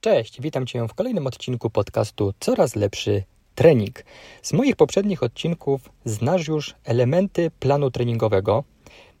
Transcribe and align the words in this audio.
Cześć, 0.00 0.40
witam 0.40 0.66
Cię 0.66 0.88
w 0.88 0.94
kolejnym 0.94 1.26
odcinku 1.26 1.70
podcastu 1.70 2.34
Coraz 2.40 2.76
lepszy 2.76 3.22
trening. 3.54 4.04
Z 4.42 4.52
moich 4.52 4.76
poprzednich 4.76 5.22
odcinków 5.22 5.90
znasz 6.04 6.48
już 6.48 6.74
elementy 6.84 7.50
planu 7.50 7.90
treningowego. 7.90 8.64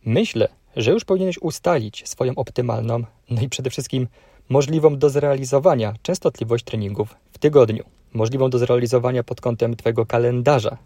Myślę, 0.04 0.48
że 0.76 0.90
już 0.90 1.04
powinieneś 1.04 1.38
ustalić 1.38 2.08
swoją 2.08 2.34
optymalną, 2.34 3.02
no 3.30 3.42
i 3.42 3.48
przede 3.48 3.70
wszystkim 3.70 4.08
możliwą 4.48 4.98
do 4.98 5.10
zrealizowania 5.10 5.94
częstotliwość 6.02 6.64
treningów 6.64 7.14
w 7.32 7.38
tygodniu. 7.38 7.84
Możliwą 8.12 8.50
do 8.50 8.58
zrealizowania 8.58 9.24
pod 9.24 9.40
kątem 9.40 9.76
Twojego 9.76 10.06
kalendarza 10.06 10.78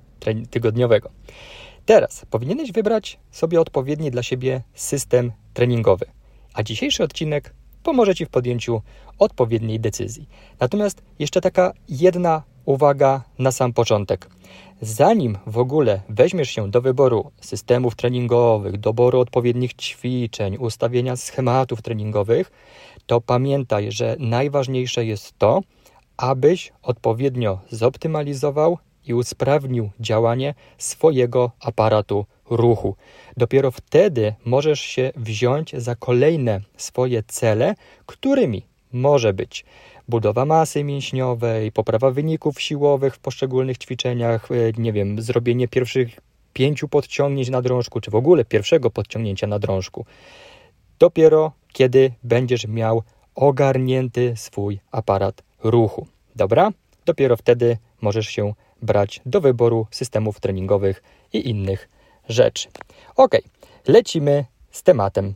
tygodniowego. 0.50 1.10
Teraz 1.86 2.26
powinieneś 2.30 2.72
wybrać 2.72 3.18
sobie 3.30 3.60
odpowiedni 3.60 4.10
dla 4.10 4.22
siebie 4.22 4.62
system 4.74 5.32
treningowy. 5.54 6.06
A 6.54 6.62
dzisiejszy 6.62 7.04
odcinek 7.04 7.54
pomoże 7.82 8.14
Ci 8.14 8.26
w 8.26 8.28
podjęciu 8.30 8.82
odpowiedniej 9.18 9.80
decyzji. 9.80 10.28
Natomiast 10.60 11.02
jeszcze 11.18 11.40
taka 11.40 11.72
jedna 11.88 12.42
uwaga 12.64 13.22
na 13.38 13.52
sam 13.52 13.72
początek. 13.72 14.28
Zanim 14.80 15.38
w 15.46 15.58
ogóle 15.58 16.00
weźmiesz 16.08 16.50
się 16.50 16.70
do 16.70 16.80
wyboru 16.80 17.30
systemów 17.40 17.94
treningowych, 17.96 18.78
doboru 18.78 19.20
odpowiednich 19.20 19.74
ćwiczeń, 19.74 20.56
ustawienia 20.56 21.16
schematów 21.16 21.82
treningowych, 21.82 22.50
to 23.06 23.20
pamiętaj, 23.20 23.92
że 23.92 24.16
najważniejsze 24.18 25.04
jest 25.04 25.38
to, 25.38 25.60
abyś 26.16 26.72
odpowiednio 26.82 27.58
zoptymalizował 27.70 28.78
i 29.06 29.14
usprawnił 29.14 29.90
działanie 30.00 30.54
swojego 30.78 31.50
aparatu 31.60 32.26
ruchu. 32.56 32.96
Dopiero 33.36 33.70
wtedy 33.70 34.34
możesz 34.44 34.80
się 34.80 35.12
wziąć 35.16 35.72
za 35.76 35.94
kolejne 35.94 36.60
swoje 36.76 37.22
cele, 37.22 37.74
którymi 38.06 38.62
może 38.92 39.32
być 39.32 39.64
budowa 40.08 40.44
masy 40.44 40.84
mięśniowej, 40.84 41.72
poprawa 41.72 42.10
wyników 42.10 42.60
siłowych 42.60 43.14
w 43.14 43.18
poszczególnych 43.18 43.78
ćwiczeniach, 43.78 44.48
e, 44.50 44.54
nie 44.78 44.92
wiem, 44.92 45.22
zrobienie 45.22 45.68
pierwszych 45.68 46.20
pięciu 46.52 46.88
podciągnięć 46.88 47.50
na 47.50 47.62
drążku, 47.62 48.00
czy 48.00 48.10
w 48.10 48.14
ogóle 48.14 48.44
pierwszego 48.44 48.90
podciągnięcia 48.90 49.46
na 49.46 49.58
drążku. 49.58 50.04
Dopiero 50.98 51.52
kiedy 51.72 52.12
będziesz 52.22 52.66
miał 52.66 53.02
ogarnięty 53.34 54.32
swój 54.36 54.80
aparat 54.90 55.42
ruchu. 55.64 56.06
Dobra? 56.36 56.70
Dopiero 57.04 57.36
wtedy 57.36 57.76
możesz 58.00 58.28
się 58.28 58.54
brać 58.82 59.20
do 59.26 59.40
wyboru 59.40 59.86
systemów 59.90 60.40
treningowych 60.40 61.02
i 61.32 61.48
innych 61.50 61.88
rzeczy. 62.28 62.68
Ok, 63.16 63.34
lecimy 63.88 64.44
z 64.70 64.82
tematem. 64.82 65.34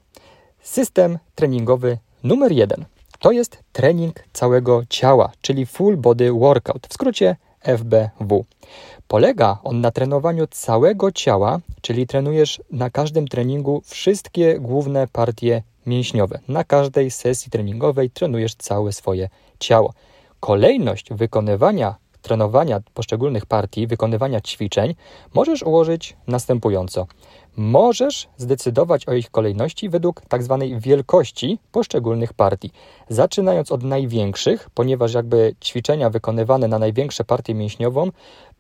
System 0.60 1.18
treningowy 1.34 1.98
numer 2.22 2.52
jeden 2.52 2.84
to 3.18 3.32
jest 3.32 3.58
trening 3.72 4.24
całego 4.32 4.82
ciała, 4.88 5.32
czyli 5.40 5.66
full 5.66 5.96
body 5.96 6.32
workout, 6.32 6.86
w 6.86 6.94
skrócie 6.94 7.36
FBW. 7.62 8.44
Polega 9.08 9.58
on 9.64 9.80
na 9.80 9.90
trenowaniu 9.90 10.46
całego 10.46 11.12
ciała, 11.12 11.60
czyli 11.80 12.06
trenujesz 12.06 12.62
na 12.70 12.90
każdym 12.90 13.28
treningu 13.28 13.82
wszystkie 13.84 14.60
główne 14.60 15.06
partie 15.06 15.62
mięśniowe. 15.86 16.38
Na 16.48 16.64
każdej 16.64 17.10
sesji 17.10 17.50
treningowej 17.50 18.10
trenujesz 18.10 18.54
całe 18.54 18.92
swoje 18.92 19.28
ciało. 19.58 19.92
Kolejność 20.40 21.08
wykonywania 21.10 21.94
trenowania 22.26 22.80
poszczególnych 22.94 23.46
partii, 23.46 23.86
wykonywania 23.86 24.40
ćwiczeń 24.40 24.94
możesz 25.34 25.62
ułożyć 25.62 26.16
następująco. 26.26 27.06
Możesz 27.56 28.28
zdecydować 28.36 29.08
o 29.08 29.12
ich 29.12 29.30
kolejności 29.30 29.88
według 29.88 30.22
tzw. 30.30 30.58
Tak 30.60 30.80
wielkości 30.80 31.58
poszczególnych 31.72 32.32
partii, 32.32 32.70
zaczynając 33.08 33.72
od 33.72 33.82
największych, 33.82 34.70
ponieważ 34.74 35.14
jakby 35.14 35.54
ćwiczenia 35.64 36.10
wykonywane 36.10 36.68
na 36.68 36.78
największe 36.78 37.24
partię 37.24 37.54
mięśniową 37.54 38.10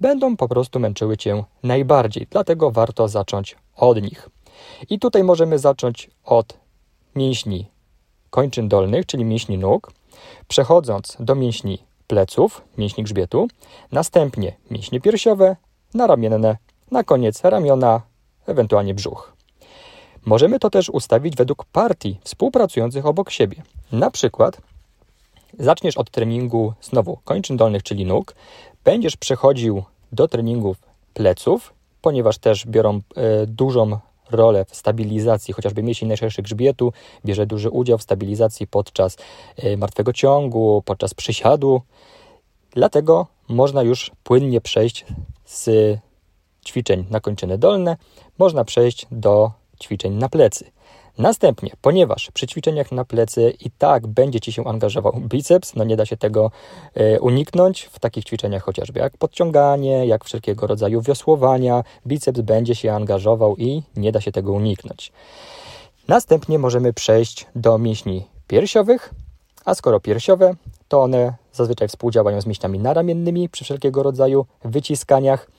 będą 0.00 0.36
po 0.36 0.48
prostu 0.48 0.80
męczyły 0.80 1.16
cię 1.16 1.44
najbardziej, 1.62 2.26
dlatego 2.30 2.70
warto 2.70 3.08
zacząć 3.08 3.56
od 3.76 4.02
nich. 4.02 4.28
I 4.90 4.98
tutaj 4.98 5.24
możemy 5.24 5.58
zacząć 5.58 6.10
od 6.24 6.58
mięśni 7.16 7.66
kończyn 8.30 8.68
dolnych, 8.68 9.06
czyli 9.06 9.24
mięśni 9.24 9.58
nóg, 9.58 9.92
przechodząc 10.48 11.16
do 11.20 11.34
mięśni 11.34 11.85
pleców, 12.06 12.62
mięśni 12.78 13.04
grzbietu, 13.04 13.48
następnie 13.92 14.52
mięśnie 14.70 15.00
piersiowe, 15.00 15.56
naramienne, 15.94 16.56
na 16.90 17.04
koniec 17.04 17.44
ramiona, 17.44 18.00
ewentualnie 18.46 18.94
brzuch. 18.94 19.32
Możemy 20.26 20.58
to 20.58 20.70
też 20.70 20.88
ustawić 20.90 21.36
według 21.36 21.64
partii 21.64 22.20
współpracujących 22.24 23.06
obok 23.06 23.30
siebie. 23.30 23.62
Na 23.92 24.10
przykład 24.10 24.60
zaczniesz 25.58 25.96
od 25.96 26.10
treningu 26.10 26.72
znowu 26.80 27.18
kończyn 27.24 27.56
dolnych, 27.56 27.82
czyli 27.82 28.04
nóg, 28.04 28.34
będziesz 28.84 29.16
przechodził 29.16 29.82
do 30.12 30.28
treningów 30.28 30.76
pleców, 31.14 31.74
ponieważ 32.02 32.38
też 32.38 32.66
biorą 32.66 32.94
e, 32.94 33.00
dużą 33.46 33.98
rolę 34.30 34.64
w 34.64 34.76
stabilizacji 34.76 35.54
chociażby 35.54 35.82
mięśni 35.82 36.08
najszerszych 36.08 36.44
grzbietu, 36.44 36.92
bierze 37.24 37.46
duży 37.46 37.70
udział 37.70 37.98
w 37.98 38.02
stabilizacji 38.02 38.66
podczas 38.66 39.16
e, 39.56 39.76
martwego 39.76 40.12
ciągu, 40.12 40.82
podczas 40.84 41.14
przysiadu. 41.14 41.82
Dlatego 42.70 43.26
można 43.48 43.82
już 43.82 44.10
płynnie 44.24 44.60
przejść 44.60 45.06
z 45.44 45.70
ćwiczeń 46.66 47.04
na 47.10 47.20
kończyny 47.20 47.58
dolne, 47.58 47.96
można 48.38 48.64
przejść 48.64 49.06
do 49.10 49.50
ćwiczeń 49.82 50.14
na 50.14 50.28
plecy. 50.28 50.75
Następnie, 51.18 51.70
ponieważ 51.80 52.30
przy 52.34 52.46
ćwiczeniach 52.46 52.92
na 52.92 53.04
plecy 53.04 53.54
i 53.60 53.70
tak 53.70 54.06
będzie 54.06 54.40
Ci 54.40 54.52
się 54.52 54.68
angażował 54.68 55.12
biceps, 55.20 55.74
no 55.74 55.84
nie 55.84 55.96
da 55.96 56.06
się 56.06 56.16
tego 56.16 56.50
e, 56.94 57.20
uniknąć 57.20 57.82
w 57.82 57.98
takich 57.98 58.24
ćwiczeniach 58.24 58.62
chociażby 58.62 59.00
jak 59.00 59.16
podciąganie, 59.16 60.06
jak 60.06 60.24
wszelkiego 60.24 60.66
rodzaju 60.66 61.02
wiosłowania, 61.02 61.84
biceps 62.06 62.40
będzie 62.40 62.74
się 62.74 62.92
angażował 62.92 63.56
i 63.56 63.82
nie 63.96 64.12
da 64.12 64.20
się 64.20 64.32
tego 64.32 64.52
uniknąć. 64.52 65.12
Następnie 66.08 66.58
możemy 66.58 66.92
przejść 66.92 67.46
do 67.54 67.78
mięśni 67.78 68.26
piersiowych, 68.46 69.14
a 69.64 69.74
skoro 69.74 70.00
piersiowe, 70.00 70.54
to 70.88 71.02
one 71.02 71.34
zazwyczaj 71.52 71.88
współdziałają 71.88 72.40
z 72.40 72.46
mięśniami 72.46 72.78
naramiennymi 72.78 73.48
przy 73.48 73.64
wszelkiego 73.64 74.02
rodzaju 74.02 74.46
wyciskaniach 74.64 75.50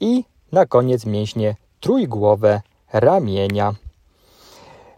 i 0.00 0.24
na 0.52 0.66
koniec 0.66 1.06
mięśnie 1.06 1.56
trójgłowe 1.80 2.60
ramienia. 2.92 3.74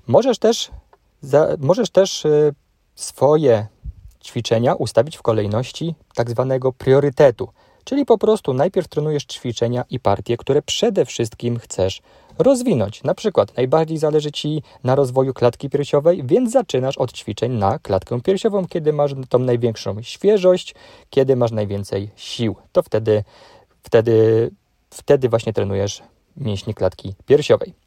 Możesz 0.06 0.38
też, 0.38 0.70
za, 1.20 1.48
możesz 1.58 1.90
też 1.90 2.24
y, 2.24 2.54
swoje 2.94 3.66
ćwiczenia 4.24 4.74
ustawić 4.74 5.16
w 5.16 5.22
kolejności 5.22 5.94
tak 6.14 6.30
zwanego 6.30 6.72
priorytetu, 6.72 7.48
czyli 7.84 8.04
po 8.04 8.18
prostu 8.18 8.54
najpierw 8.54 8.88
trenujesz 8.88 9.24
ćwiczenia 9.24 9.84
i 9.90 10.00
partie, 10.00 10.36
które 10.36 10.62
przede 10.62 11.04
wszystkim 11.04 11.58
chcesz 11.58 12.02
rozwinąć. 12.38 13.02
Na 13.02 13.14
przykład 13.14 13.56
najbardziej 13.56 13.98
zależy 13.98 14.32
Ci 14.32 14.62
na 14.84 14.94
rozwoju 14.94 15.34
klatki 15.34 15.70
piersiowej, 15.70 16.22
więc 16.24 16.52
zaczynasz 16.52 16.98
od 16.98 17.12
ćwiczeń 17.12 17.52
na 17.52 17.78
klatkę 17.78 18.20
piersiową, 18.20 18.66
kiedy 18.66 18.92
masz 18.92 19.14
tą 19.28 19.38
największą 19.38 20.02
świeżość, 20.02 20.74
kiedy 21.10 21.36
masz 21.36 21.52
najwięcej 21.52 22.10
sił. 22.16 22.56
To 22.72 22.82
wtedy, 22.82 23.24
wtedy, 23.82 24.50
wtedy 24.90 25.28
właśnie 25.28 25.52
trenujesz 25.52 26.02
mięśnie 26.36 26.74
klatki 26.74 27.14
piersiowej. 27.26 27.85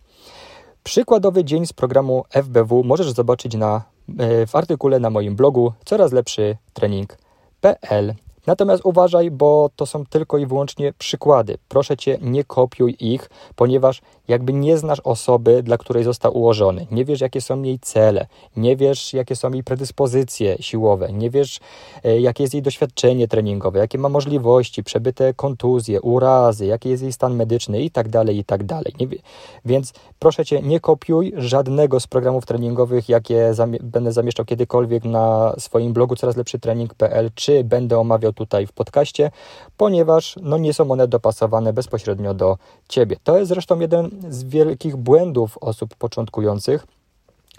Przykładowy 0.84 1.44
dzień 1.44 1.66
z 1.66 1.74
programu 1.74 2.24
FBW 2.30 2.84
możesz 2.84 3.12
zobaczyć 3.12 3.56
na, 3.56 3.84
e, 4.20 4.48
w 4.48 4.56
artykule 4.56 5.00
na 5.00 5.10
moim 5.10 5.36
blogu 5.36 5.74
coraz 5.86 6.12
lepszy 6.12 6.58
trening.pl. 6.74 8.14
Natomiast 8.50 8.86
uważaj, 8.86 9.32
bo 9.32 9.70
to 9.76 9.86
są 9.86 10.06
tylko 10.06 10.38
i 10.38 10.46
wyłącznie 10.46 10.94
przykłady. 10.94 11.58
Proszę 11.68 11.98
cię, 11.98 12.18
nie 12.22 12.44
kopiuj 12.44 12.96
ich, 13.00 13.30
ponieważ 13.56 14.02
jakby 14.28 14.54
nie 14.54 14.78
znasz 14.78 15.00
osoby, 15.00 15.64
dla 15.64 15.78
której 15.78 16.04
został 16.04 16.38
ułożony. 16.38 16.88
Nie 16.92 17.06
wiesz, 17.06 17.22
jakie 17.22 17.42
są 17.42 17.62
jej 17.62 17.80
cele, 17.80 18.28
nie 18.58 18.76
wiesz, 18.76 19.14
jakie 19.14 19.36
są 19.36 19.52
jej 19.52 19.64
predyspozycje 19.64 20.58
siłowe, 20.60 21.14
nie 21.14 21.30
wiesz, 21.30 21.60
e, 22.04 22.20
jakie 22.20 22.44
jest 22.44 22.54
jej 22.54 22.64
doświadczenie 22.64 23.28
treningowe, 23.28 23.80
jakie 23.80 23.98
ma 23.98 24.10
możliwości, 24.10 24.84
przebyte 24.84 25.34
kontuzje, 25.34 26.02
urazy, 26.02 26.66
jaki 26.66 26.90
jest 26.90 27.04
jej 27.04 27.14
stan 27.14 27.36
medyczny 27.36 27.82
i 27.82 27.92
tak 27.92 28.10
dalej, 28.10 28.38
i 28.38 28.44
tak 28.44 28.64
dalej. 28.64 28.94
Więc 29.66 29.94
proszę 30.20 30.46
cię, 30.46 30.62
nie 30.62 30.80
kopiuj 30.80 31.34
żadnego 31.38 32.00
z 32.00 32.08
programów 32.08 32.46
treningowych, 32.46 33.10
jakie 33.10 33.54
zamie 33.54 33.80
będę 33.84 34.12
zamieszczał 34.12 34.46
kiedykolwiek 34.46 35.04
na 35.04 35.54
swoim 35.58 35.94
blogu 35.94 36.16
coraz 36.16 36.38
lepszy 36.38 36.60
trening.pl, 36.60 37.30
czy 37.36 37.64
będę 37.64 38.00
omawiał 38.00 38.34
tutaj 38.40 38.68
w 38.68 38.72
podcaście, 38.72 39.32
ponieważ 39.78 40.36
no, 40.42 40.58
nie 40.58 40.74
są 40.74 40.92
one 40.92 41.08
dopasowane 41.08 41.74
bezpośrednio 41.74 42.34
do 42.34 42.58
Ciebie. 42.90 43.16
To 43.24 43.38
jest 43.38 43.50
zresztą 43.50 43.80
jeden 43.80 44.10
z 44.30 44.44
wielkich 44.44 44.96
błędów 44.98 45.58
osób 45.62 45.96
początkujących, 45.96 46.88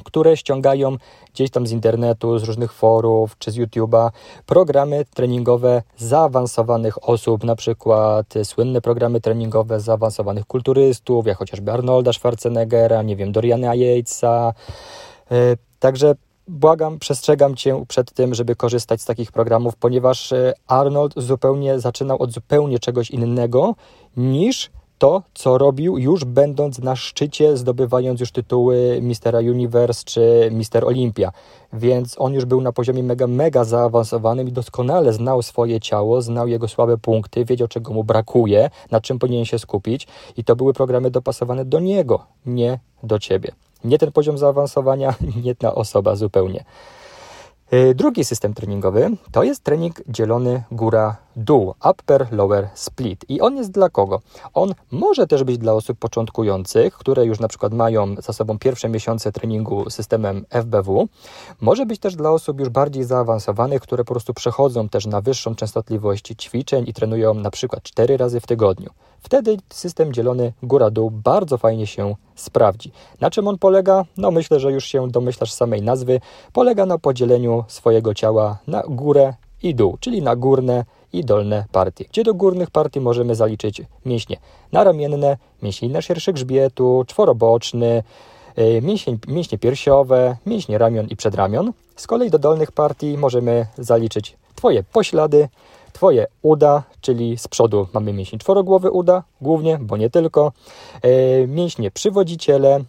które 0.04 0.36
ściągają 0.36 0.96
gdzieś 1.34 1.50
tam 1.50 1.66
z 1.66 1.72
internetu, 1.72 2.38
z 2.38 2.44
różnych 2.44 2.72
forów 2.72 3.38
czy 3.38 3.50
z 3.50 3.56
YouTube'a 3.58 4.10
programy 4.46 5.04
treningowe 5.14 5.82
zaawansowanych 5.96 7.08
osób, 7.08 7.44
na 7.44 7.56
przykład 7.56 8.26
słynne 8.44 8.80
programy 8.80 9.20
treningowe 9.20 9.80
zaawansowanych 9.80 10.46
kulturystów, 10.46 11.26
jak 11.26 11.38
chociażby 11.38 11.72
Arnolda 11.72 12.12
Schwarzeneggera, 12.12 13.02
nie 13.02 13.16
wiem, 13.16 13.32
Doriana 13.32 13.74
Yatesa. 13.74 14.52
E, 15.30 15.56
także 15.78 16.14
błagam, 16.50 16.98
przestrzegam 16.98 17.56
Cię 17.56 17.84
przed 17.88 18.12
tym, 18.12 18.34
żeby 18.34 18.56
korzystać 18.56 19.02
z 19.02 19.04
takich 19.04 19.32
programów, 19.32 19.76
ponieważ 19.76 20.32
e, 20.32 20.52
Arnold 20.66 21.14
zupełnie 21.16 21.80
zaczynał 21.80 22.22
od 22.22 22.32
zupełnie 22.32 22.78
czegoś 22.78 23.10
innego 23.10 23.74
niż 24.16 24.70
to, 24.98 25.22
co 25.34 25.58
robił 25.58 25.98
już 25.98 26.24
będąc 26.24 26.78
na 26.78 26.96
szczycie, 26.96 27.56
zdobywając 27.56 28.20
już 28.20 28.32
tytuły 28.32 28.98
Mistera 29.02 29.38
Universe 29.38 30.04
czy 30.04 30.48
Mister 30.52 30.84
Olympia. 30.84 31.32
Więc 31.72 32.16
on 32.18 32.34
już 32.34 32.44
był 32.44 32.60
na 32.60 32.72
poziomie 32.72 33.02
mega, 33.02 33.26
mega 33.26 33.64
zaawansowanym 33.64 34.48
i 34.48 34.52
doskonale 34.52 35.12
znał 35.12 35.42
swoje 35.42 35.80
ciało, 35.80 36.22
znał 36.22 36.48
jego 36.48 36.68
słabe 36.68 36.98
punkty, 36.98 37.44
wiedział 37.44 37.68
czego 37.68 37.92
mu 37.92 38.04
brakuje, 38.04 38.70
na 38.90 39.00
czym 39.00 39.18
powinien 39.18 39.44
się 39.44 39.58
skupić 39.58 40.06
i 40.36 40.44
to 40.44 40.56
były 40.56 40.72
programy 40.72 41.10
dopasowane 41.10 41.64
do 41.64 41.80
niego, 41.80 42.26
nie 42.46 42.78
do 43.02 43.18
ciebie. 43.18 43.52
Nie 43.84 43.98
ten 43.98 44.12
poziom 44.12 44.38
zaawansowania, 44.38 45.14
nie 45.44 45.54
ta 45.54 45.74
osoba 45.74 46.16
zupełnie. 46.16 46.64
Y, 47.72 47.94
drugi 47.94 48.24
system 48.24 48.54
treningowy 48.54 49.10
to 49.32 49.42
jest 49.42 49.64
trening 49.64 50.02
dzielony 50.08 50.62
góra-dół, 50.72 51.16
upper, 51.90 52.26
lower 52.32 52.68
split. 52.74 53.24
I 53.28 53.40
on 53.40 53.56
jest 53.56 53.70
dla 53.70 53.90
kogo? 53.90 54.20
On 54.54 54.74
może 54.90 55.26
też 55.26 55.44
być 55.44 55.58
dla 55.58 55.72
osób 55.72 55.98
początkujących, 55.98 56.94
które 56.94 57.26
już 57.26 57.40
na 57.40 57.48
przykład 57.48 57.74
mają 57.74 58.14
za 58.18 58.32
sobą 58.32 58.58
pierwsze 58.58 58.88
miesiące 58.88 59.32
treningu 59.32 59.90
systemem 59.90 60.44
FBW. 60.50 61.08
Może 61.60 61.86
być 61.86 62.00
też 62.00 62.16
dla 62.16 62.30
osób 62.30 62.60
już 62.60 62.68
bardziej 62.68 63.04
zaawansowanych, 63.04 63.82
które 63.82 64.04
po 64.04 64.14
prostu 64.14 64.34
przechodzą 64.34 64.88
też 64.88 65.06
na 65.06 65.20
wyższą 65.20 65.54
częstotliwość 65.54 66.34
ćwiczeń 66.36 66.84
i 66.88 66.92
trenują 66.92 67.34
na 67.34 67.50
przykład 67.50 67.82
4 67.82 68.16
razy 68.16 68.40
w 68.40 68.46
tygodniu. 68.46 68.90
Wtedy 69.20 69.56
system 69.68 70.12
dzielony 70.12 70.52
góra-dół 70.62 71.10
bardzo 71.10 71.58
fajnie 71.58 71.86
się 71.86 72.14
sprawdzi. 72.34 72.92
Na 73.20 73.30
czym 73.30 73.48
on 73.48 73.58
polega? 73.58 74.04
No 74.16 74.30
myślę, 74.30 74.60
że 74.60 74.72
już 74.72 74.84
się 74.84 75.08
domyślasz 75.10 75.52
samej 75.52 75.82
nazwy. 75.82 76.20
Polega 76.52 76.86
na 76.86 76.98
podzieleniu 76.98 77.64
swojego 77.68 78.14
ciała 78.14 78.58
na 78.66 78.82
górę 78.88 79.34
i 79.62 79.74
dół, 79.74 79.96
czyli 80.00 80.22
na 80.22 80.36
górne 80.36 80.84
i 81.12 81.24
dolne 81.24 81.64
partie, 81.72 82.04
gdzie 82.04 82.24
do 82.24 82.34
górnych 82.34 82.70
partii 82.70 83.00
możemy 83.00 83.34
zaliczyć 83.34 83.82
mięśnie 84.04 84.36
naramienne, 84.72 85.36
mięśnie 85.62 85.88
na 85.88 86.02
szerszy 86.02 86.32
grzbietu, 86.32 87.04
czworoboczny, 87.06 88.02
y, 88.58 88.82
mięśnie, 88.82 89.18
mięśnie 89.28 89.58
piersiowe, 89.58 90.36
mięśnie 90.46 90.78
ramion 90.78 91.06
i 91.06 91.16
przedramion. 91.16 91.72
Z 91.96 92.06
kolei 92.06 92.30
do 92.30 92.38
dolnych 92.38 92.72
partii 92.72 93.18
możemy 93.18 93.66
zaliczyć 93.78 94.36
Twoje 94.54 94.82
poślady, 94.82 95.48
Twoje 95.92 96.26
uda, 96.42 96.82
czyli 97.00 97.38
z 97.38 97.48
przodu 97.48 97.86
mamy 97.92 98.12
mięsień 98.12 98.38
czworogłowy 98.38 98.90
uda, 98.90 99.22
głównie, 99.40 99.78
bo 99.82 99.96
nie 99.96 100.10
tylko, 100.10 100.52
e, 101.02 101.46
mięśnie 101.46 101.90
przywodziciele, 101.90 102.84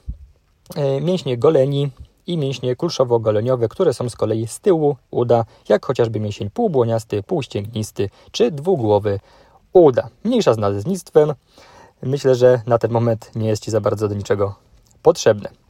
e, 0.76 1.02
mięśnie 1.02 1.38
goleni 1.38 1.90
i 2.28 2.38
mięśnie 2.38 2.76
kulszowo-goleniowe, 2.76 3.68
które 3.68 3.94
są 3.94 4.10
z 4.10 4.16
kolei 4.16 4.48
z 4.48 4.60
tyłu 4.60 4.96
uda, 5.12 5.46
jak 5.70 5.86
chociażby 5.86 6.20
mięsień 6.20 6.50
półbłoniasty, 6.50 7.24
półścięgnisty 7.24 8.10
czy 8.32 8.52
dwugłowy 8.52 9.20
uda. 9.74 10.10
Mniejsza 10.24 10.54
z 10.54 10.58
nazewnictwem. 10.58 11.34
Myślę, 12.02 12.36
że 12.36 12.62
na 12.68 12.78
ten 12.78 12.92
moment 12.92 13.32
nie 13.36 13.48
jest 13.48 13.64
Ci 13.64 13.72
za 13.72 13.82
bardzo 13.82 14.08
do 14.08 14.16
niczego 14.16 14.56
potrzebne. 15.02 15.61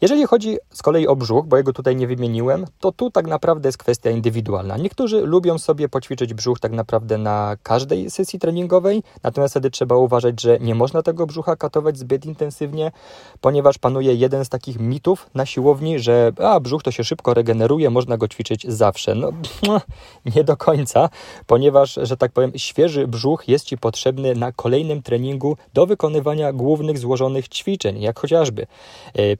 Jeżeli 0.00 0.26
chodzi 0.26 0.56
z 0.72 0.82
kolei 0.82 1.06
o 1.06 1.16
brzuch, 1.16 1.46
bo 1.46 1.56
jego 1.56 1.72
tutaj 1.72 1.96
nie 1.96 2.06
wymieniłem, 2.06 2.64
to 2.80 2.92
tu 2.92 3.10
tak 3.10 3.26
naprawdę 3.26 3.68
jest 3.68 3.78
kwestia 3.78 4.10
indywidualna. 4.10 4.76
Niektórzy 4.76 5.20
lubią 5.20 5.58
sobie 5.58 5.88
poćwiczyć 5.88 6.34
brzuch 6.34 6.60
tak 6.60 6.72
naprawdę 6.72 7.18
na 7.18 7.56
każdej 7.62 8.10
sesji 8.10 8.38
treningowej, 8.38 9.02
natomiast 9.22 9.52
wtedy 9.52 9.70
trzeba 9.70 9.96
uważać, 9.96 10.40
że 10.40 10.58
nie 10.60 10.74
można 10.74 11.02
tego 11.02 11.26
brzucha 11.26 11.56
katować 11.56 11.98
zbyt 11.98 12.26
intensywnie, 12.26 12.92
ponieważ 13.40 13.78
panuje 13.78 14.14
jeden 14.14 14.44
z 14.44 14.48
takich 14.48 14.80
mitów 14.80 15.30
na 15.34 15.46
siłowni, 15.46 15.98
że 15.98 16.32
a, 16.38 16.60
brzuch 16.60 16.82
to 16.82 16.90
się 16.90 17.04
szybko 17.04 17.34
regeneruje, 17.34 17.90
można 17.90 18.16
go 18.16 18.28
ćwiczyć 18.28 18.66
zawsze. 18.68 19.14
No, 19.14 19.32
nie 20.36 20.44
do 20.44 20.56
końca, 20.56 21.08
ponieważ, 21.46 21.98
że 22.02 22.16
tak 22.16 22.32
powiem, 22.32 22.52
świeży 22.56 23.08
brzuch 23.08 23.48
jest 23.48 23.64
Ci 23.64 23.78
potrzebny 23.78 24.34
na 24.34 24.52
kolejnym 24.52 25.02
treningu 25.02 25.56
do 25.74 25.86
wykonywania 25.86 26.52
głównych 26.52 26.98
złożonych 26.98 27.48
ćwiczeń, 27.48 28.00
jak 28.00 28.18
chociażby 28.18 28.66
yy, 29.14 29.36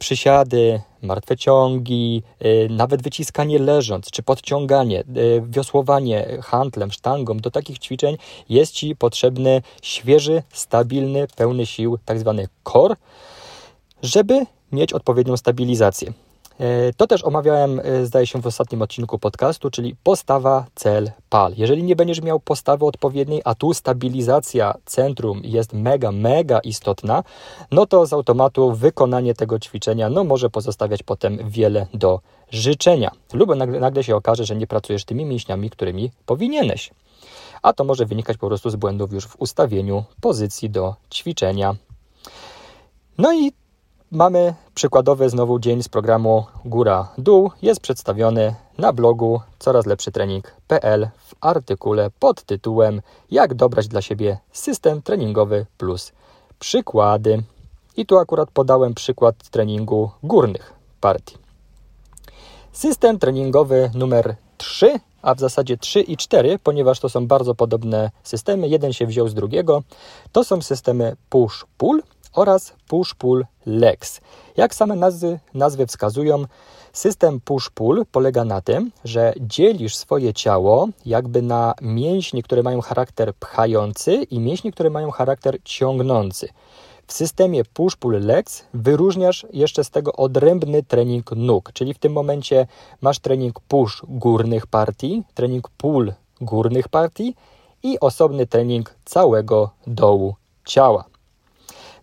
martwe 1.03 1.37
ciągi, 1.37 2.23
y, 2.45 2.69
nawet 2.71 3.03
wyciskanie 3.03 3.59
leżąc, 3.59 4.11
czy 4.11 4.23
podciąganie, 4.23 5.01
y, 5.01 5.43
wiosłowanie 5.49 6.39
handlem, 6.43 6.93
sztangą, 6.93 7.37
do 7.37 7.51
takich 7.51 7.79
ćwiczeń 7.79 8.17
jest 8.49 8.73
Ci 8.73 8.97
potrzebny 8.97 9.63
świeży, 9.83 10.43
stabilny, 10.53 11.27
pełny 11.37 11.67
sił, 11.67 11.99
tak 12.05 12.19
zwany 12.19 12.49
core, 12.65 12.97
żeby 14.03 14.47
mieć 14.73 14.93
odpowiednią 14.93 15.37
stabilizację. 15.37 16.13
E, 16.61 16.93
to 16.93 17.07
też 17.07 17.25
omawiałem, 17.25 17.81
e, 17.85 18.07
zdaje 18.07 18.27
się, 18.27 18.41
w 18.41 18.47
ostatnim 18.47 18.83
odcinku 18.83 19.19
podcastu, 19.19 19.71
czyli 19.71 19.97
postawa, 20.03 20.65
cel, 20.75 21.11
pal. 21.29 21.53
Jeżeli 21.57 21.83
nie 21.83 21.97
będziesz 21.97 22.23
miał 22.23 22.41
postawy 22.41 22.85
odpowiedniej, 22.85 23.43
a 23.45 23.55
tu 23.55 23.75
stabilizacja 23.75 24.75
centrum 24.85 25.41
jest 25.45 25.73
mega, 25.73 26.13
mega 26.13 26.59
istotna, 26.59 27.25
no 27.71 27.87
to 27.87 28.07
z 28.07 28.13
automatu 28.13 28.73
wykonanie 28.73 29.35
tego 29.35 29.59
ćwiczenia 29.59 30.11
no, 30.11 30.25
może 30.25 30.51
pozostawiać 30.51 31.03
potem 31.03 31.39
wiele 31.51 31.87
do 31.95 32.21
życzenia. 32.51 33.11
Lub 33.33 33.57
nagle, 33.57 33.81
nagle 33.81 34.05
się 34.05 34.17
okaże, 34.17 34.45
że 34.45 34.57
nie 34.57 34.67
pracujesz 34.67 35.05
tymi 35.05 35.25
mięśniami, 35.25 35.71
którymi 35.71 36.11
powinieneś. 36.27 36.91
A 37.63 37.73
to 37.73 37.85
może 37.85 38.07
wynikać 38.07 38.37
po 38.37 38.49
prostu 38.49 38.71
z 38.71 38.77
błędów 38.77 39.13
już 39.13 39.27
w 39.27 39.37
ustawieniu 39.41 40.05
pozycji 40.21 40.71
do 40.71 40.95
ćwiczenia. 41.13 41.75
No 43.19 43.33
i 43.35 43.53
Mamy 44.17 44.55
przykładowy 44.75 45.31
znowu 45.31 45.59
dzień 45.59 45.83
z 45.83 45.89
programu 45.89 46.45
Góra-Dół. 46.65 47.51
Jest 47.63 47.81
przedstawiony 47.81 48.55
na 48.79 48.93
blogu 48.93 49.41
coraz 49.59 49.87
lepszy 49.87 50.13
trening.pl 50.13 51.09
w 51.19 51.35
artykule 51.41 52.11
pod 52.19 52.43
tytułem 52.43 53.03
Jak 53.31 53.55
dobrać 53.55 53.89
dla 53.89 54.03
siebie 54.03 54.39
system 54.53 55.03
treningowy 55.03 55.67
plus 55.79 56.13
przykłady. 56.59 57.43
I 57.97 58.07
tu 58.07 58.19
akurat 58.19 58.51
podałem 58.51 58.95
przykład 58.95 59.49
treningu 59.51 60.11
górnych 60.23 60.73
partii. 61.01 61.37
System 62.73 63.19
treningowy 63.19 63.91
numer 63.95 64.37
3, 64.59 65.01
a 65.23 65.35
w 65.35 65.41
zasadzie 65.41 65.77
3 65.77 66.01
i 66.01 66.17
4, 66.17 66.59
ponieważ 66.59 67.01
to 67.01 67.09
są 67.09 67.27
bardzo 67.27 67.55
podobne 67.55 68.11
systemy, 68.23 68.69
jeden 68.69 68.93
się 68.93 69.07
wziął 69.07 69.29
z 69.29 69.35
drugiego, 69.35 69.83
to 70.33 70.45
są 70.45 70.63
systemy 70.63 71.17
push-pull 71.31 72.01
oraz 72.37 72.73
push-pull 72.89 73.45
legs. 73.67 74.21
Jak 74.57 74.75
same 74.75 74.97
nazwy, 74.97 75.39
nazwy 75.55 75.87
wskazują, 75.87 76.45
system 76.93 77.41
push-pull 77.41 78.05
polega 78.13 78.45
na 78.45 78.61
tym, 78.61 78.91
że 79.05 79.35
dzielisz 79.41 79.97
swoje 79.97 80.35
ciało 80.35 80.89
jakby 81.07 81.43
na 81.43 81.75
mięśnie, 81.83 82.43
które 82.43 82.63
mają 82.63 82.81
charakter 82.81 83.35
pchający 83.35 84.15
i 84.15 84.41
mięśnie, 84.41 84.73
które 84.73 84.91
mają 84.91 85.11
charakter 85.11 85.59
ciągnący. 85.65 86.49
W 87.07 87.13
systemie 87.13 87.63
push-pull 87.65 88.21
legs 88.25 88.65
wyróżniasz 88.75 89.47
jeszcze 89.53 89.85
z 89.85 89.91
tego 89.91 90.13
odrębny 90.13 90.83
trening 90.83 91.31
nóg, 91.37 91.71
czyli 91.73 91.95
w 91.95 91.99
tym 91.99 92.13
momencie 92.13 92.67
masz 93.01 93.19
trening 93.19 93.61
push 93.61 94.03
górnych 94.09 94.67
partii, 94.67 95.23
trening 95.35 95.69
pull 95.69 96.13
górnych 96.41 96.89
partii 96.89 97.35
i 97.83 98.01
osobny 98.01 98.47
trening 98.47 98.95
całego 99.05 99.71
dołu 99.87 100.35
ciała. 100.65 101.05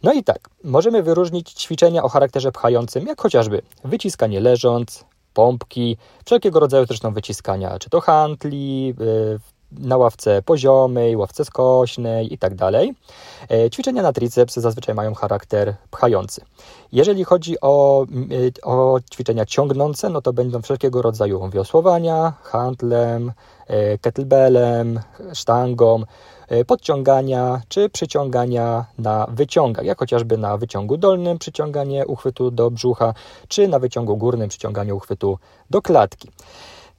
No 0.03 0.13
i 0.13 0.24
tak, 0.24 0.50
możemy 0.63 1.03
wyróżnić 1.03 1.51
ćwiczenia 1.51 2.03
o 2.03 2.10
charakterze 2.10 2.51
pchającym, 2.51 3.07
jak 3.07 3.22
chociażby 3.22 3.62
wyciskanie 3.83 4.39
leżąc, 4.39 5.05
pompki, 5.33 5.98
wszelkiego 6.25 6.60
rodzaju 6.60 6.86
zresztą 6.86 7.13
wyciskania, 7.13 7.79
czy 7.79 7.89
to 7.89 8.01
handli, 8.01 8.93
y, 9.01 9.52
na 9.80 9.98
ławce 9.98 10.42
poziomej, 10.42 11.15
ławce 11.15 11.46
skośnej 11.46 12.34
i 12.34 12.38
tak. 12.38 12.53
E, 13.50 13.70
ćwiczenia 13.70 14.01
na 14.01 14.13
triceps 14.13 14.56
zazwyczaj 14.56 14.96
mają 14.96 15.13
charakter 15.13 15.75
pchający. 15.92 16.42
Jeżeli 16.92 17.24
chodzi 17.24 17.56
o, 17.62 18.06
y, 18.32 18.51
o 18.63 19.00
ćwiczenia 19.13 19.46
ciągnące, 19.46 20.10
no 20.10 20.22
to 20.22 20.34
będą 20.34 20.62
wszelkiego 20.62 21.01
rodzaju 21.01 21.50
wiosłowania, 21.50 22.34
handlem, 22.44 23.32
e, 23.68 23.98
kettlebellem, 23.98 25.00
sztangą, 25.34 26.03
E, 26.48 26.65
podciągania 26.65 27.62
czy 27.68 27.89
przyciągania 27.89 28.86
na 28.98 29.27
wyciągach, 29.30 29.86
jak 29.86 30.00
chociażby 30.00 30.38
na 30.38 30.58
wyciągu 30.58 30.98
dolnym 30.98 31.39
przyciąganie 31.39 32.08
uchwytu 32.08 32.51
do 32.51 32.72
brzucha, 32.72 33.13
czy 33.48 33.68
na 33.68 33.80
wyciągu 33.80 34.18
górnym 34.18 34.50
przyciąganie 34.50 34.96
uchwytu 34.96 35.38
do 35.70 35.82
klatki. 35.82 36.32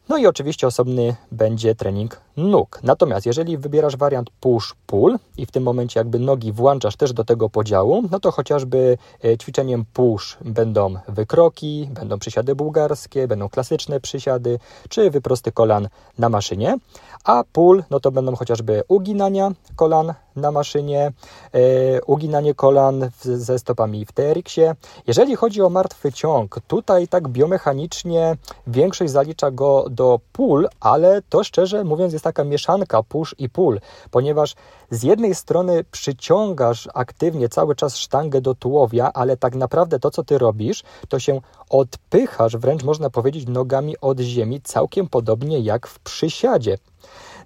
No 0.09 0.17
i 0.17 0.27
oczywiście 0.27 0.67
osobny 0.67 1.17
będzie 1.33 1.75
trening 1.75 2.21
nóg. 2.37 2.81
Natomiast 2.83 3.27
jeżeli 3.27 3.59
wybierasz 3.59 3.97
wariant 3.97 4.31
push-pull 4.41 5.19
i 5.37 5.47
w 5.47 5.51
tym 5.51 5.63
momencie 5.63 6.01
jakby 6.01 6.19
nogi 6.19 6.53
włączasz 6.53 6.97
też 6.97 7.13
do 7.13 7.25
tego 7.25 7.51
podziału, 7.51 8.03
no 8.11 8.21
to 8.21 8.31
chociażby 8.31 8.99
e, 9.25 9.39
ćwiczeniem 9.39 9.85
push 9.93 10.37
będą 10.41 10.95
wykroki, 11.09 11.89
będą 11.95 12.19
przysiady 12.19 12.55
bułgarskie, 12.55 13.29
będą 13.29 13.49
klasyczne 13.49 14.01
przysiady, 14.01 14.59
czy 14.89 15.11
wyprosty 15.11 15.53
kolan 15.53 15.89
na 16.19 16.29
maszynie, 16.29 16.77
a 17.25 17.45
pull 17.53 17.85
no 17.91 18.01
to 18.01 18.11
będą 18.11 18.37
chociażby 18.37 18.83
uginania 18.89 19.53
kolan 19.77 20.15
na 20.37 20.51
maszynie, 20.51 21.13
e, 21.53 22.03
uginanie 22.03 22.55
kolan 22.55 23.11
ze 23.21 23.59
stopami 23.59 24.07
w 24.07 24.13
TRX-ie. 24.13 24.75
Jeżeli 25.07 25.37
chodzi 25.37 25.63
o 25.63 25.69
martwy 25.69 26.13
ciąg, 26.13 26.61
tutaj 26.67 27.09
tak 27.09 27.29
biomechanicznie 27.29 28.37
większość 28.67 29.13
zalicza 29.13 29.51
go 29.51 29.87
do 29.91 30.21
pól, 30.33 30.69
ale 30.81 31.23
to 31.29 31.45
szczerze 31.45 31.85
mówiąc 31.85 32.13
jest 32.13 32.25
taka 32.25 32.45
mieszanka 32.45 33.03
push 33.03 33.35
i 33.39 33.49
pull, 33.49 33.81
ponieważ 34.11 34.55
z 34.91 35.03
jednej 35.03 35.35
strony 35.35 35.85
przyciągasz 35.91 36.89
aktywnie 36.95 37.49
cały 37.49 37.75
czas 37.75 37.97
sztangę 37.97 38.41
do 38.41 38.55
tułowia, 38.55 39.11
ale 39.15 39.37
tak 39.37 39.55
naprawdę 39.55 39.99
to, 39.99 40.11
co 40.11 40.25
ty 40.25 40.39
robisz, 40.39 40.83
to 41.09 41.19
się 41.19 41.41
odpychasz, 41.71 42.57
wręcz 42.57 42.85
można 42.85 43.11
powiedzieć, 43.11 43.47
nogami 43.47 44.01
od 44.01 44.21
ziemi, 44.21 44.61
całkiem 44.61 45.09
podobnie 45.09 45.61
jak 45.61 45.87
w 45.87 45.99
przysiadzie. 45.99 46.79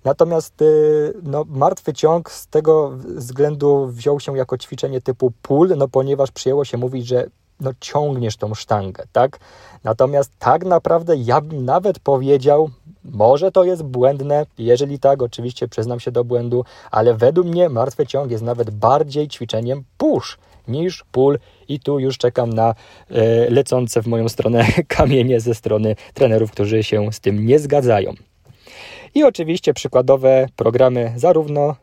Natomiast 0.09 0.63
y, 0.63 1.15
no, 1.23 1.45
martwy 1.49 1.93
ciąg 1.93 2.31
z 2.31 2.47
tego 2.47 2.91
względu 3.17 3.87
wziął 3.87 4.21
się 4.21 4.37
jako 4.37 4.59
ćwiczenie 4.59 5.01
typu 5.01 5.33
pull, 5.43 5.75
no 5.77 5.89
ponieważ 5.89 6.31
przyjęło 6.31 6.65
się 6.65 6.79
mówić, 6.79 7.07
że 7.07 7.27
no, 7.61 7.71
ciągniesz 7.81 8.37
tą 8.37 8.55
sztangę, 8.55 9.05
tak? 9.13 9.39
Natomiast 9.85 10.33
tak 10.39 10.65
naprawdę 10.65 11.17
ja 11.17 11.41
bym 11.41 11.65
nawet 11.65 11.99
powiedział, 11.99 12.71
może 13.05 13.53
to 13.53 13.65
jest 13.65 13.83
błędne, 13.83 14.47
jeżeli 14.59 14.99
tak, 14.99 15.23
oczywiście 15.23 15.69
przyznam 15.69 16.01
się 16.01 16.11
do 16.11 16.25
błędu, 16.25 16.65
ale 16.91 17.15
według 17.15 17.47
mnie 17.47 17.69
martwy 17.69 18.07
ciąg 18.07 18.31
jest 18.31 18.45
nawet 18.45 18.71
bardziej 18.71 19.29
ćwiczeniem 19.29 19.85
push 19.99 20.39
niż 20.69 21.05
pull 21.13 21.39
i 21.69 21.81
tu 21.81 21.99
już 21.99 22.19
czekam 22.19 22.53
na 22.53 22.75
e, 23.11 23.51
lecące 23.51 24.03
w 24.03 24.07
moją 24.07 24.29
stronę 24.29 24.67
kamienie 24.97 25.41
ze 25.41 25.55
strony 25.55 25.97
trenerów, 26.15 26.51
którzy 26.51 26.83
się 26.83 27.13
z 27.13 27.21
tym 27.21 27.47
nie 27.47 27.59
zgadzają. 27.59 28.15
I 29.15 29.25
oczywiście 29.25 29.75
przykładowe 29.75 30.47
programy 30.57 31.13
zarówno 31.17 31.77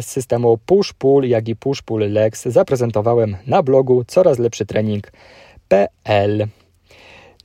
z 0.00 0.06
systemu 0.06 0.58
push-pull, 0.66 1.28
jak 1.28 1.48
i 1.48 1.56
push-pull 1.56 2.12
legs 2.12 2.48
zaprezentowałem 2.48 3.36
na 3.46 3.62
blogu 3.62 4.04
coraz 4.04 4.38
lepszy 4.38 4.66
trening.pl. 4.66 6.46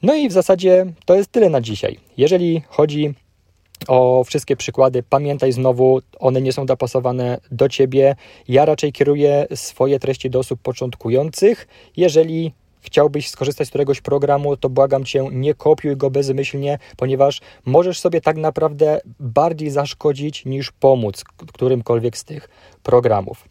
No 0.03 0.15
i 0.15 0.29
w 0.29 0.31
zasadzie 0.31 0.85
to 1.05 1.15
jest 1.15 1.31
tyle 1.31 1.49
na 1.49 1.61
dzisiaj. 1.61 1.99
Jeżeli 2.17 2.61
chodzi 2.67 3.13
o 3.87 4.23
wszystkie 4.23 4.55
przykłady, 4.55 5.03
pamiętaj 5.03 5.51
znowu, 5.51 6.01
one 6.19 6.41
nie 6.41 6.53
są 6.53 6.65
dopasowane 6.65 7.37
do 7.51 7.69
ciebie. 7.69 8.15
Ja 8.47 8.65
raczej 8.65 8.91
kieruję 8.91 9.47
swoje 9.55 9.99
treści 9.99 10.29
do 10.29 10.39
osób 10.39 10.59
początkujących. 10.61 11.67
Jeżeli 11.97 12.53
chciałbyś 12.85 13.29
skorzystać 13.29 13.67
z 13.67 13.69
któregoś 13.69 14.01
programu, 14.01 14.57
to 14.57 14.69
błagam 14.69 15.05
cię, 15.05 15.27
nie 15.31 15.53
kopiuj 15.53 15.97
go 15.97 16.09
bezmyślnie, 16.09 16.79
ponieważ 16.97 17.41
możesz 17.65 17.99
sobie 17.99 18.21
tak 18.21 18.37
naprawdę 18.37 19.01
bardziej 19.19 19.69
zaszkodzić 19.69 20.45
niż 20.45 20.71
pomóc 20.71 21.23
którymkolwiek 21.53 22.17
z 22.17 22.23
tych 22.23 22.49
programów. 22.83 23.49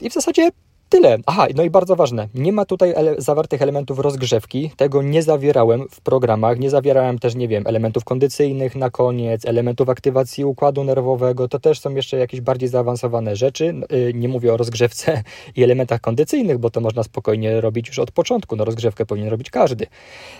I 0.00 0.10
w 0.10 0.12
zasadzie 0.12 0.50
Tyle. 0.88 1.18
Aha, 1.26 1.46
no 1.54 1.62
i 1.62 1.70
bardzo 1.70 1.96
ważne, 1.96 2.28
nie 2.34 2.52
ma 2.52 2.64
tutaj 2.64 2.92
ele 2.96 3.14
zawartych 3.18 3.62
elementów 3.62 3.98
rozgrzewki, 3.98 4.70
tego 4.76 5.02
nie 5.02 5.22
zawierałem 5.22 5.88
w 5.90 6.00
programach, 6.00 6.58
nie 6.58 6.70
zawierałem 6.70 7.18
też, 7.18 7.34
nie 7.34 7.48
wiem, 7.48 7.66
elementów 7.66 8.04
kondycyjnych 8.04 8.76
na 8.76 8.90
koniec, 8.90 9.46
elementów 9.46 9.88
aktywacji 9.88 10.44
układu 10.44 10.84
nerwowego, 10.84 11.48
to 11.48 11.58
też 11.58 11.80
są 11.80 11.94
jeszcze 11.94 12.18
jakieś 12.18 12.40
bardziej 12.40 12.68
zaawansowane 12.68 13.36
rzeczy, 13.36 13.74
y, 13.92 14.12
nie 14.14 14.28
mówię 14.28 14.54
o 14.54 14.56
rozgrzewce 14.56 15.22
i 15.56 15.62
elementach 15.62 16.00
kondycyjnych, 16.00 16.58
bo 16.58 16.70
to 16.70 16.80
można 16.80 17.02
spokojnie 17.02 17.60
robić 17.60 17.88
już 17.88 17.98
od 17.98 18.10
początku, 18.10 18.56
no 18.56 18.64
rozgrzewkę 18.64 19.06
powinien 19.06 19.30
robić 19.30 19.50
każdy. 19.50 19.86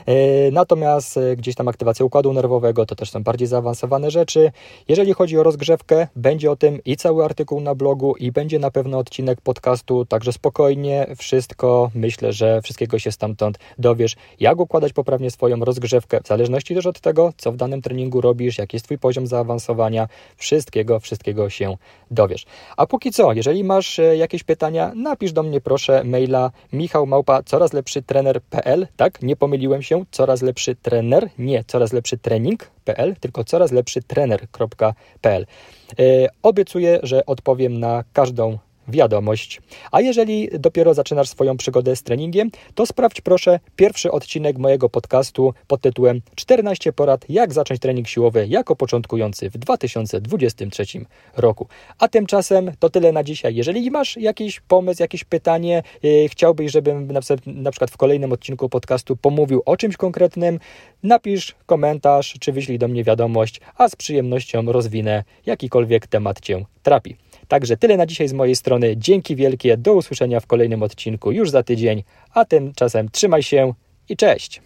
Y, 0.09 0.51
natomiast 0.53 1.17
y, 1.17 1.37
gdzieś 1.37 1.55
tam 1.55 1.69
aktywacja 1.69 2.05
układu 2.05 2.33
nerwowego, 2.33 2.87
to 2.87 2.95
też 2.95 3.11
są 3.11 3.23
bardziej 3.23 3.49
zaawansowane 3.49 4.11
rzeczy. 4.11 4.53
Jeżeli 4.89 5.13
chodzi 5.13 5.39
o 5.39 5.43
rozgrzewkę, 5.43 6.09
będzie 6.17 6.51
o 6.51 6.57
tym 6.57 6.81
i 6.85 6.97
cały 6.97 7.25
artykuł 7.25 7.61
na 7.61 7.75
blogu 7.75 8.17
i 8.17 8.33
będzie 8.33 8.59
na 8.59 8.71
pewno 8.71 8.99
odcinek 8.99 9.41
podcastu, 9.41 10.05
także 10.05 10.33
spokojnie 10.39 11.07
wszystko, 11.17 11.91
myślę, 11.95 12.33
że 12.33 12.63
wszystkiego 12.63 12.99
się 12.99 13.13
stamtąd 13.13 13.59
dowiesz, 13.79 14.17
jak 14.41 14.61
układać 14.61 14.93
poprawnie 14.93 15.31
swoją 15.31 15.65
rozgrzewkę, 15.65 16.21
w 16.25 16.27
zależności 16.27 16.75
też 16.75 16.87
od 16.87 17.01
tego, 17.01 17.33
co 17.37 17.53
w 17.53 17.57
danym 17.57 17.83
treningu 17.83 18.21
robisz, 18.21 18.59
jaki 18.59 18.77
jest 18.77 18.87
Twój 18.87 18.99
poziom 18.99 19.27
zaawansowania, 19.27 20.09
wszystkiego, 20.37 21.01
wszystkiego 21.01 21.51
się 21.51 21.77
dowiesz. 22.11 22.47
A 22.77 22.87
póki 22.87 23.11
co, 23.11 23.33
jeżeli 23.33 23.65
masz 23.65 23.99
e, 23.99 24.17
jakieś 24.17 24.45
pytania, 24.45 24.93
napisz 24.95 25.33
do 25.33 25.43
mnie 25.43 25.61
proszę 25.61 26.05
maila 26.05 26.51
Michał 26.73 27.07
Małpa, 27.07 27.43
coraz 27.43 27.73
lepszy 27.73 28.03
trener.pl, 28.03 28.87
tak? 28.97 29.23
Nie 29.23 29.37
pomyliłem 29.37 29.83
się, 29.83 30.05
coraz 30.11 30.43
lepszy 30.43 30.77
trener, 30.77 31.31
nie 31.39 31.65
coraz 31.65 31.93
lepszy 31.93 32.19
tylko 33.21 33.45
coraz 33.45 33.73
lepszy 33.73 34.03
trener.pl. 34.03 35.47
Yy, 35.99 36.29
obiecuję, 36.43 37.01
że 37.03 37.27
odpowiem 37.27 37.81
na 37.81 38.05
każdą 38.13 38.59
wiadomość. 38.89 39.61
A 39.93 40.01
jeżeli 40.01 40.49
dopiero 40.59 40.95
zaczynasz 40.95 41.29
swoją 41.29 41.57
przygodę 41.57 41.97
z 41.97 42.03
treningiem, 42.03 42.51
to 42.75 42.87
sprawdź 42.87 43.21
proszę 43.21 43.61
pierwszy 43.77 44.11
odcinek 44.11 44.59
mojego 44.59 44.89
podcastu 44.89 45.55
pod 45.67 45.81
tytułem 45.81 46.21
14 46.35 46.93
porad, 46.93 47.25
jak 47.29 47.53
zacząć 47.53 47.81
trening 47.81 48.09
siłowy 48.09 48.47
jako 48.49 48.77
początkujący 48.77 49.51
w 49.51 49.59
2023 49.59 50.85
roku. 51.37 51.67
A 51.99 52.09
tymczasem 52.09 52.73
to 52.79 52.91
tyle 52.91 53.13
na 53.13 53.25
dzisiaj. 53.25 53.55
Jeżeli 53.55 53.91
masz 53.91 54.17
jakiś 54.17 54.61
pomysł, 54.61 55.03
jakieś 55.03 55.25
pytanie, 55.25 55.83
yy, 56.03 56.29
chciałbyś, 56.29 56.73
żebym 56.73 57.09
na 57.47 57.71
przykład 57.71 57.91
w 57.91 57.97
kolejnym 57.97 58.33
odcinku 58.33 58.69
podcastu 58.69 59.17
pomówił 59.17 59.63
o 59.67 59.77
czymś 59.77 59.97
konkretnym, 59.97 60.61
napisz 61.03 61.55
komentarz 61.67 62.37
czy 62.41 62.53
wyślij 62.53 62.79
do 62.79 62.89
mnie 62.89 63.05
wiadomość, 63.05 63.61
a 63.77 63.89
z 63.89 63.97
przyjemnością 63.97 64.73
rozwinę 64.73 65.25
jakikolwiek 65.47 66.07
temat 66.07 66.41
Cię 66.41 66.65
trapi. 66.83 67.17
Także 67.49 67.77
tyle 67.77 67.97
na 67.97 68.07
dzisiaj 68.07 68.29
z 68.29 68.33
mojej 68.33 68.57
strony. 68.57 68.97
Dzięki 68.97 69.37
wielkie. 69.37 69.77
Do 69.77 69.95
usłyszenia 69.95 70.41
w 70.41 70.47
kolejnym 70.47 70.83
odcinku 70.83 71.33
już 71.33 71.51
za 71.51 71.63
tydzień. 71.63 72.05
A 72.35 72.45
tymczasem 72.45 73.09
trzymaj 73.09 73.43
się 73.43 73.73
i 74.09 74.17
cześć. 74.17 74.63